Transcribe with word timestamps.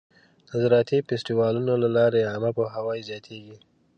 د 0.47 0.49
زراعتي 0.61 0.97
فستیوالونو 1.07 1.73
له 1.83 1.89
لارې 1.97 2.27
عامه 2.31 2.51
پوهاوی 2.57 2.99
زیاتېږي. 3.09 3.57